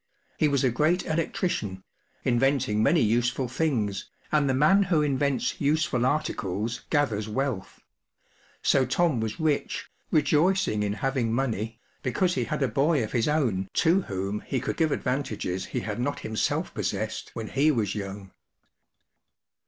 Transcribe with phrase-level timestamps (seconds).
[0.39, 1.83] He was a great electrician,
[2.23, 7.81] inventing many useful things, and the man who invents useful articles gathers wealth;
[8.63, 13.27] so Tom was rich, rejoicing in having money, because he had a boy of his
[13.27, 17.93] own to whom he could give advantages he had not himself possessed when he was
[17.93, 18.31] young.